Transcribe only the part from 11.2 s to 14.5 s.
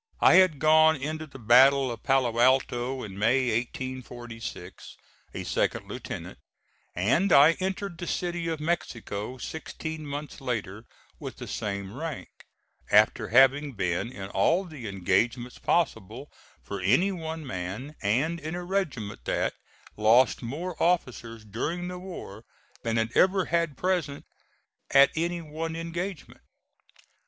the same rank, after having been in